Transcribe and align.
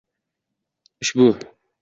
Uşʙu 1.01 1.29